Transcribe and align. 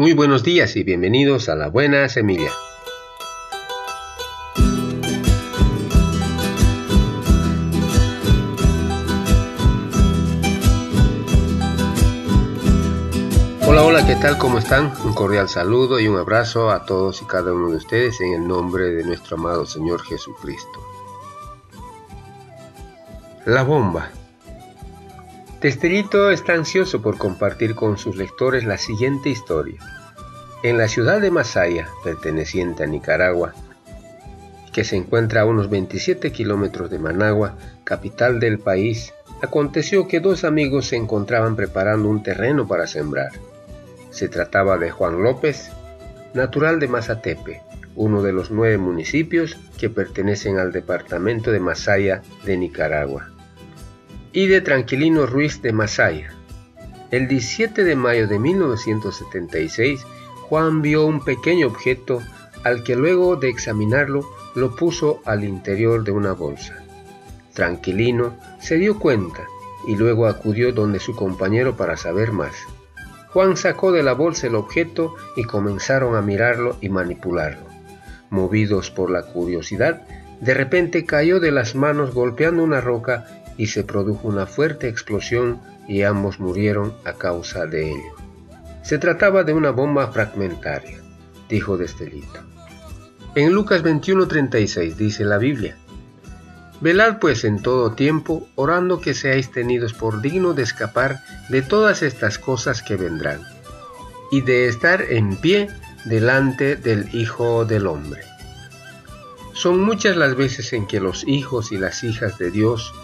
Muy 0.00 0.14
buenos 0.14 0.42
días 0.42 0.76
y 0.76 0.82
bienvenidos 0.82 1.50
a 1.50 1.56
La 1.56 1.68
Buena 1.68 2.08
Semilla. 2.08 2.50
Hola, 13.66 13.82
hola, 13.82 14.06
¿qué 14.06 14.16
tal? 14.16 14.38
¿Cómo 14.38 14.56
están? 14.56 14.90
Un 15.04 15.12
cordial 15.12 15.50
saludo 15.50 16.00
y 16.00 16.08
un 16.08 16.16
abrazo 16.16 16.70
a 16.70 16.86
todos 16.86 17.20
y 17.20 17.26
cada 17.26 17.52
uno 17.52 17.68
de 17.68 17.76
ustedes 17.76 18.22
en 18.22 18.32
el 18.32 18.48
nombre 18.48 18.84
de 18.84 19.04
nuestro 19.04 19.36
amado 19.36 19.66
Señor 19.66 20.02
Jesucristo. 20.02 20.80
La 23.44 23.64
bomba. 23.64 24.10
Testerito 25.60 26.30
está 26.30 26.54
ansioso 26.54 27.02
por 27.02 27.18
compartir 27.18 27.74
con 27.74 27.98
sus 27.98 28.16
lectores 28.16 28.64
la 28.64 28.78
siguiente 28.78 29.28
historia. 29.28 29.78
En 30.62 30.78
la 30.78 30.88
ciudad 30.88 31.20
de 31.20 31.30
Masaya, 31.30 31.86
perteneciente 32.02 32.84
a 32.84 32.86
Nicaragua, 32.86 33.52
que 34.72 34.84
se 34.84 34.96
encuentra 34.96 35.42
a 35.42 35.44
unos 35.44 35.68
27 35.68 36.32
kilómetros 36.32 36.88
de 36.88 36.98
Managua, 36.98 37.58
capital 37.84 38.40
del 38.40 38.58
país, 38.58 39.12
aconteció 39.42 40.08
que 40.08 40.20
dos 40.20 40.44
amigos 40.44 40.86
se 40.86 40.96
encontraban 40.96 41.56
preparando 41.56 42.08
un 42.08 42.22
terreno 42.22 42.66
para 42.66 42.86
sembrar. 42.86 43.32
Se 44.08 44.30
trataba 44.30 44.78
de 44.78 44.90
Juan 44.90 45.22
López, 45.22 45.70
natural 46.32 46.80
de 46.80 46.88
Mazatepe, 46.88 47.60
uno 47.96 48.22
de 48.22 48.32
los 48.32 48.50
nueve 48.50 48.78
municipios 48.78 49.58
que 49.78 49.90
pertenecen 49.90 50.56
al 50.56 50.72
departamento 50.72 51.52
de 51.52 51.60
Masaya 51.60 52.22
de 52.46 52.56
Nicaragua 52.56 53.30
y 54.32 54.46
de 54.46 54.60
Tranquilino 54.60 55.26
Ruiz 55.26 55.60
de 55.62 55.72
Masaya. 55.72 56.32
El 57.10 57.26
17 57.26 57.82
de 57.82 57.96
mayo 57.96 58.28
de 58.28 58.38
1976, 58.38 60.06
Juan 60.42 60.82
vio 60.82 61.04
un 61.06 61.24
pequeño 61.24 61.66
objeto 61.66 62.22
al 62.62 62.84
que 62.84 62.94
luego 62.94 63.36
de 63.36 63.48
examinarlo 63.48 64.24
lo 64.54 64.76
puso 64.76 65.20
al 65.24 65.44
interior 65.44 66.04
de 66.04 66.12
una 66.12 66.32
bolsa. 66.32 66.76
Tranquilino 67.54 68.36
se 68.60 68.76
dio 68.76 68.98
cuenta 68.98 69.44
y 69.86 69.96
luego 69.96 70.26
acudió 70.26 70.72
donde 70.72 71.00
su 71.00 71.16
compañero 71.16 71.76
para 71.76 71.96
saber 71.96 72.32
más. 72.32 72.54
Juan 73.32 73.56
sacó 73.56 73.92
de 73.92 74.02
la 74.02 74.12
bolsa 74.12 74.46
el 74.46 74.54
objeto 74.54 75.14
y 75.36 75.44
comenzaron 75.44 76.16
a 76.16 76.22
mirarlo 76.22 76.76
y 76.80 76.88
manipularlo. 76.88 77.66
Movidos 78.28 78.90
por 78.90 79.10
la 79.10 79.22
curiosidad, 79.22 80.02
de 80.40 80.54
repente 80.54 81.04
cayó 81.04 81.38
de 81.38 81.50
las 81.50 81.74
manos 81.74 82.14
golpeando 82.14 82.62
una 82.62 82.80
roca 82.80 83.39
y 83.56 83.66
se 83.66 83.84
produjo 83.84 84.28
una 84.28 84.46
fuerte 84.46 84.88
explosión 84.88 85.60
y 85.88 86.02
ambos 86.02 86.40
murieron 86.40 86.94
a 87.04 87.14
causa 87.14 87.66
de 87.66 87.90
ello. 87.90 88.14
Se 88.82 88.98
trataba 88.98 89.44
de 89.44 89.52
una 89.52 89.70
bomba 89.70 90.10
fragmentaria, 90.12 90.98
dijo 91.48 91.76
Destelito. 91.76 92.40
En 93.34 93.52
Lucas 93.52 93.82
21:36 93.82 94.96
dice 94.96 95.24
la 95.24 95.38
Biblia, 95.38 95.76
Velad 96.80 97.18
pues 97.18 97.44
en 97.44 97.60
todo 97.60 97.92
tiempo, 97.92 98.48
orando 98.54 99.00
que 99.00 99.12
seáis 99.12 99.50
tenidos 99.50 99.92
por 99.92 100.22
digno 100.22 100.54
de 100.54 100.62
escapar 100.62 101.20
de 101.50 101.60
todas 101.60 102.02
estas 102.02 102.38
cosas 102.38 102.82
que 102.82 102.96
vendrán, 102.96 103.42
y 104.30 104.40
de 104.40 104.66
estar 104.66 105.02
en 105.02 105.36
pie 105.36 105.68
delante 106.06 106.76
del 106.76 107.14
Hijo 107.14 107.66
del 107.66 107.86
Hombre. 107.86 108.22
Son 109.52 109.78
muchas 109.78 110.16
las 110.16 110.36
veces 110.36 110.72
en 110.72 110.86
que 110.86 111.00
los 111.00 111.28
hijos 111.28 111.70
y 111.70 111.76
las 111.76 112.02
hijas 112.02 112.38
de 112.38 112.50
Dios 112.50 112.94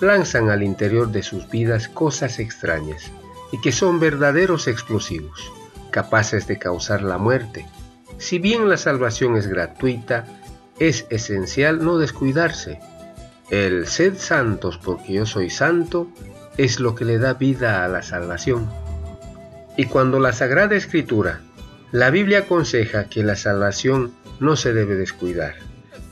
lanzan 0.00 0.50
al 0.50 0.62
interior 0.62 1.10
de 1.10 1.22
sus 1.22 1.48
vidas 1.48 1.88
cosas 1.88 2.38
extrañas 2.38 3.10
y 3.52 3.60
que 3.60 3.72
son 3.72 4.00
verdaderos 4.00 4.68
explosivos, 4.68 5.52
capaces 5.90 6.46
de 6.46 6.58
causar 6.58 7.02
la 7.02 7.18
muerte. 7.18 7.66
Si 8.18 8.38
bien 8.38 8.68
la 8.68 8.76
salvación 8.76 9.36
es 9.36 9.46
gratuita, 9.46 10.24
es 10.78 11.06
esencial 11.10 11.84
no 11.84 11.98
descuidarse. 11.98 12.80
El 13.50 13.86
sed 13.86 14.16
santos 14.18 14.78
porque 14.78 15.14
yo 15.14 15.26
soy 15.26 15.50
santo 15.50 16.08
es 16.56 16.80
lo 16.80 16.94
que 16.94 17.04
le 17.04 17.18
da 17.18 17.34
vida 17.34 17.84
a 17.84 17.88
la 17.88 18.02
salvación. 18.02 18.68
Y 19.76 19.86
cuando 19.86 20.18
la 20.18 20.32
Sagrada 20.32 20.74
Escritura, 20.74 21.40
la 21.92 22.10
Biblia 22.10 22.40
aconseja 22.40 23.04
que 23.04 23.22
la 23.22 23.36
salvación 23.36 24.12
no 24.40 24.56
se 24.56 24.72
debe 24.72 24.96
descuidar, 24.96 25.54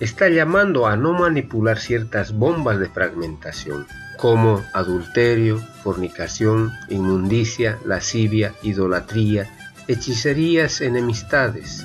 está 0.00 0.28
llamando 0.28 0.86
a 0.86 0.96
no 0.96 1.12
manipular 1.12 1.78
ciertas 1.78 2.32
bombas 2.32 2.78
de 2.78 2.88
fragmentación, 2.88 3.86
como 4.16 4.62
adulterio, 4.72 5.58
fornicación, 5.82 6.72
inmundicia, 6.88 7.78
lascivia, 7.84 8.54
idolatría, 8.62 9.50
hechicerías, 9.88 10.80
enemistades, 10.80 11.84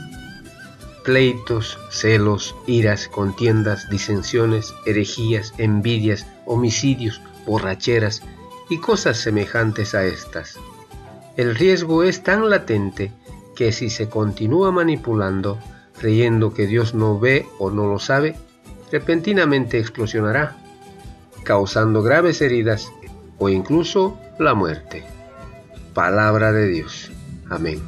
pleitos, 1.04 1.78
celos, 1.90 2.56
iras, 2.68 3.08
contiendas, 3.08 3.90
disensiones, 3.90 4.74
herejías, 4.86 5.54
envidias, 5.58 6.28
homicidios, 6.46 7.22
borracheras 7.46 8.22
y 8.70 8.78
cosas 8.78 9.18
semejantes 9.18 9.96
a 9.96 10.06
estas. 10.06 10.58
El 11.36 11.56
riesgo 11.56 12.04
es 12.04 12.22
tan 12.24 12.50
latente 12.50 13.12
que 13.56 13.72
si 13.72 13.90
se 13.90 14.10
continúa 14.10 14.72
manipulando, 14.72 15.58
creyendo 16.00 16.54
que 16.54 16.66
Dios 16.66 16.96
no 16.96 17.20
ve 17.20 17.46
o 17.60 17.70
no 17.70 17.88
lo 17.88 18.00
sabe, 18.00 18.36
repentinamente 18.92 19.80
explosionará, 19.80 20.58
causando 21.44 22.02
graves 22.02 22.42
heridas 22.42 22.92
o 23.38 23.50
incluso 23.50 24.18
la 24.40 24.54
muerte. 24.54 25.04
Palabra 25.94 26.52
de 26.52 26.68
Dios. 26.68 27.12
Amén. 27.50 27.82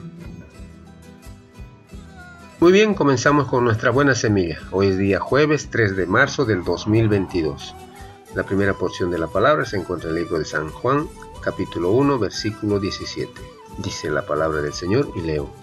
Muy 2.60 2.72
bien, 2.72 2.94
comenzamos 2.94 3.48
con 3.48 3.64
nuestra 3.64 3.90
buena 3.90 4.14
semilla. 4.14 4.60
Hoy 4.72 4.88
es 4.88 4.98
día 4.98 5.20
jueves 5.20 5.70
3 5.72 5.96
de 5.96 6.06
marzo 6.06 6.46
del 6.46 6.64
2022. 6.64 7.74
La 8.36 8.44
primera 8.44 8.74
porción 8.74 9.10
de 9.10 9.18
la 9.18 9.28
palabra 9.28 9.66
se 9.66 9.78
encuentra 9.78 10.10
en 10.10 10.16
el 10.16 10.24
libro 10.24 10.38
de 10.38 10.46
San 10.46 10.70
Juan, 10.70 11.08
capítulo 11.42 11.90
1, 11.92 12.20
versículo 12.20 12.80
17. 12.80 13.32
Dice 13.80 14.12
la 14.12 14.26
palabra 14.26 14.62
del 14.62 14.74
Señor 14.74 15.12
y 15.16 15.22
leo. 15.22 15.61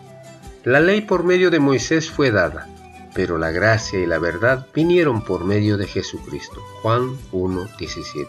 La 0.64 0.80
ley 0.80 1.02
por 1.02 1.24
medio 1.24 1.50
de 1.50 1.60
Moisés 1.60 2.10
fue 2.10 2.30
dada, 2.30 2.68
pero 3.14 3.38
la 3.38 3.50
gracia 3.50 4.00
y 4.00 4.06
la 4.06 4.18
verdad 4.18 4.66
vinieron 4.74 5.22
por 5.24 5.44
medio 5.44 5.76
de 5.76 5.86
Jesucristo. 5.86 6.60
Juan 6.82 7.16
1.17. 7.32 8.26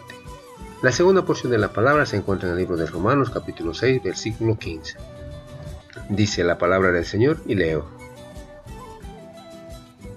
La 0.82 0.92
segunda 0.92 1.24
porción 1.24 1.52
de 1.52 1.58
la 1.58 1.72
palabra 1.72 2.06
se 2.06 2.16
encuentra 2.16 2.48
en 2.48 2.54
el 2.54 2.60
libro 2.60 2.76
de 2.76 2.86
Romanos 2.86 3.30
capítulo 3.30 3.74
6 3.74 4.02
versículo 4.02 4.56
15. 4.58 4.96
Dice 6.08 6.44
la 6.44 6.56
palabra 6.56 6.92
del 6.92 7.04
Señor 7.04 7.38
y 7.46 7.56
leo. 7.56 7.86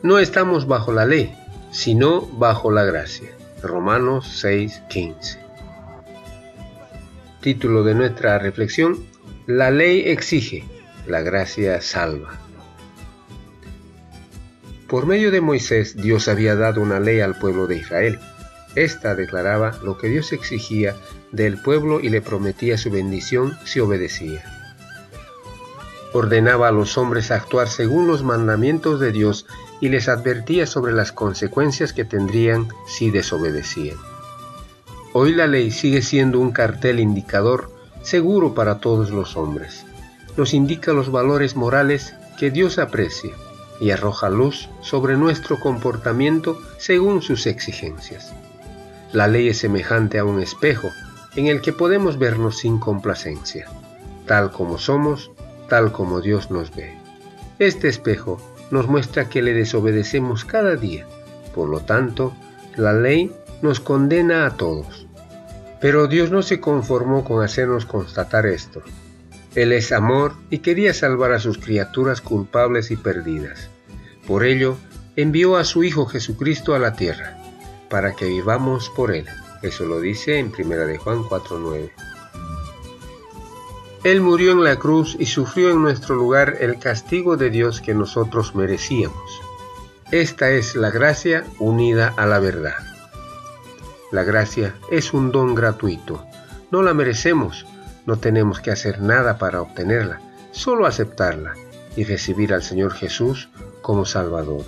No 0.03 0.19
estamos 0.19 0.67
bajo 0.67 0.91
la 0.91 1.05
ley, 1.05 1.35
sino 1.71 2.21
bajo 2.21 2.71
la 2.71 2.83
gracia. 2.83 3.29
Romanos 3.61 4.43
6.15. 4.43 5.37
Título 7.41 7.83
de 7.83 7.95
nuestra 7.95 8.37
reflexión. 8.37 9.05
La 9.47 9.71
ley 9.71 10.03
exige, 10.05 10.63
la 11.07 11.21
gracia 11.21 11.81
salva. 11.81 12.39
Por 14.87 15.05
medio 15.05 15.31
de 15.31 15.41
Moisés, 15.41 15.95
Dios 15.95 16.27
había 16.27 16.55
dado 16.55 16.81
una 16.81 16.99
ley 16.99 17.19
al 17.19 17.35
pueblo 17.35 17.67
de 17.67 17.77
Israel. 17.77 18.19
Esta 18.75 19.15
declaraba 19.15 19.77
lo 19.83 19.97
que 19.97 20.07
Dios 20.07 20.31
exigía 20.33 20.95
del 21.31 21.57
pueblo 21.61 21.99
y 21.99 22.09
le 22.09 22.21
prometía 22.21 22.77
su 22.77 22.91
bendición 22.91 23.57
si 23.65 23.79
obedecía. 23.79 24.43
Ordenaba 26.13 26.67
a 26.67 26.71
los 26.71 26.97
hombres 26.97 27.31
actuar 27.31 27.69
según 27.69 28.07
los 28.07 28.23
mandamientos 28.23 28.99
de 28.99 29.11
Dios 29.11 29.47
y 29.81 29.89
les 29.89 30.07
advertía 30.07 30.67
sobre 30.67 30.93
las 30.93 31.11
consecuencias 31.11 31.91
que 31.91 32.05
tendrían 32.05 32.67
si 32.87 33.09
desobedecían. 33.09 33.97
Hoy 35.11 35.33
la 35.33 35.47
ley 35.47 35.71
sigue 35.71 36.01
siendo 36.01 36.39
un 36.39 36.51
cartel 36.51 36.99
indicador 36.99 37.71
seguro 38.03 38.53
para 38.53 38.79
todos 38.79 39.09
los 39.09 39.35
hombres 39.35 39.85
nos 40.37 40.53
indica 40.53 40.93
los 40.93 41.11
valores 41.11 41.55
morales 41.55 42.15
que 42.37 42.51
Dios 42.51 42.79
aprecia 42.79 43.31
y 43.79 43.91
arroja 43.91 44.29
luz 44.29 44.69
sobre 44.81 45.17
nuestro 45.17 45.59
comportamiento 45.59 46.59
según 46.77 47.21
sus 47.21 47.47
exigencias. 47.47 48.33
La 49.11 49.27
ley 49.27 49.49
es 49.49 49.59
semejante 49.59 50.19
a 50.19 50.25
un 50.25 50.39
espejo 50.39 50.89
en 51.35 51.47
el 51.47 51.61
que 51.61 51.73
podemos 51.73 52.17
vernos 52.17 52.59
sin 52.59 52.79
complacencia, 52.79 53.67
tal 54.25 54.51
como 54.51 54.77
somos, 54.77 55.31
tal 55.69 55.91
como 55.91 56.21
Dios 56.21 56.51
nos 56.51 56.73
ve. 56.75 56.93
Este 57.59 57.87
espejo 57.87 58.41
nos 58.71 58.87
muestra 58.87 59.29
que 59.29 59.41
le 59.41 59.53
desobedecemos 59.53 60.45
cada 60.45 60.75
día, 60.75 61.05
por 61.53 61.69
lo 61.69 61.81
tanto, 61.81 62.33
la 62.75 62.93
ley 62.93 63.31
nos 63.61 63.79
condena 63.79 64.45
a 64.45 64.57
todos. 64.57 65.07
Pero 65.79 66.07
Dios 66.07 66.31
no 66.31 66.41
se 66.41 66.59
conformó 66.59 67.23
con 67.23 67.43
hacernos 67.43 67.85
constatar 67.85 68.45
esto, 68.45 68.81
él 69.55 69.71
es 69.71 69.91
amor 69.91 70.33
y 70.49 70.59
quería 70.59 70.93
salvar 70.93 71.31
a 71.31 71.39
sus 71.39 71.59
criaturas 71.59 72.21
culpables 72.21 72.89
y 72.89 72.95
perdidas. 72.95 73.69
Por 74.25 74.45
ello, 74.45 74.77
envió 75.15 75.57
a 75.57 75.63
su 75.63 75.83
Hijo 75.83 76.07
Jesucristo 76.07 76.73
a 76.73 76.79
la 76.79 76.93
tierra, 76.93 77.37
para 77.89 78.15
que 78.15 78.25
vivamos 78.25 78.89
por 78.89 79.13
Él. 79.13 79.25
Eso 79.61 79.85
lo 79.85 79.99
dice 79.99 80.39
en 80.39 80.51
1 80.57 80.75
de 80.87 80.97
Juan 80.97 81.19
4.9. 81.23 81.91
Él 84.03 84.21
murió 84.21 84.51
en 84.51 84.63
la 84.63 84.75
cruz 84.77 85.15
y 85.19 85.27
sufrió 85.27 85.71
en 85.71 85.81
nuestro 85.81 86.15
lugar 86.15 86.57
el 86.59 86.79
castigo 86.79 87.37
de 87.37 87.49
Dios 87.49 87.79
que 87.79 87.93
nosotros 87.93 88.55
merecíamos. 88.55 89.41
Esta 90.11 90.49
es 90.49 90.75
la 90.75 90.89
gracia 90.89 91.45
unida 91.59 92.13
a 92.17 92.25
la 92.25 92.39
verdad. 92.39 92.75
La 94.11 94.23
gracia 94.23 94.75
es 94.91 95.13
un 95.13 95.31
don 95.31 95.55
gratuito. 95.55 96.25
No 96.69 96.81
la 96.81 96.93
merecemos, 96.93 97.65
no 98.05 98.17
tenemos 98.17 98.59
que 98.59 98.71
hacer 98.71 99.01
nada 99.01 99.37
para 99.37 99.61
obtenerla, 99.61 100.21
solo 100.51 100.85
aceptarla 100.85 101.53
y 101.95 102.03
recibir 102.03 102.53
al 102.53 102.63
Señor 102.63 102.93
Jesús 102.93 103.49
como 103.81 104.05
Salvador. 104.05 104.65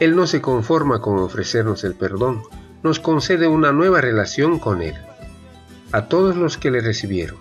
Él 0.00 0.14
no 0.14 0.26
se 0.26 0.40
conforma 0.40 1.00
con 1.00 1.18
ofrecernos 1.18 1.84
el 1.84 1.94
perdón, 1.94 2.42
nos 2.82 3.00
concede 3.00 3.48
una 3.48 3.72
nueva 3.72 4.00
relación 4.00 4.58
con 4.58 4.82
Él. 4.82 4.94
A 5.92 6.06
todos 6.06 6.36
los 6.36 6.58
que 6.58 6.70
le 6.70 6.80
recibieron, 6.80 7.38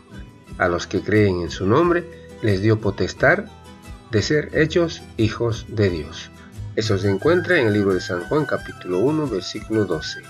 a 0.58 0.68
los 0.68 0.88
que 0.88 1.02
creen 1.02 1.42
en 1.42 1.52
su 1.52 1.68
nombre, 1.68 2.28
les 2.42 2.62
dio 2.62 2.80
potestad 2.80 3.46
de 4.12 4.22
ser 4.22 4.50
hechos 4.54 5.04
hijos 5.18 5.66
de 5.70 5.90
Dios. 5.90 6.32
Eso 6.76 6.98
se 6.98 7.10
encuentra 7.10 7.60
en 7.60 7.68
el 7.68 7.74
libro 7.74 7.94
de 7.94 8.02
San 8.02 8.22
Juan 8.26 8.46
capítulo 8.46 9.00
1 9.00 9.28
versículo 9.28 9.86
12. 9.86 10.22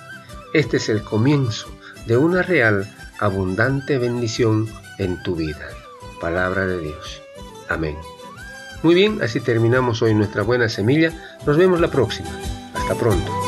Este 0.54 0.78
es 0.78 0.90
el 0.90 1.02
comienzo 1.04 1.68
de 2.06 2.18
una 2.18 2.42
real, 2.42 2.90
abundante 3.20 3.98
bendición 3.98 4.68
en 4.98 5.22
tu 5.24 5.36
vida. 5.36 5.68
Palabra 6.20 6.66
de 6.66 6.80
Dios. 6.80 7.22
Amén. 7.70 7.96
Muy 8.84 8.96
bien, 8.96 9.22
así 9.22 9.40
terminamos 9.40 10.02
hoy 10.02 10.14
nuestra 10.14 10.44
buena 10.44 10.70
semilla. 10.70 11.12
Nos 11.46 11.58
vemos 11.58 11.80
la 11.80 11.90
próxima. 11.90 12.30
Hasta 12.74 12.96
pronto. 12.96 13.47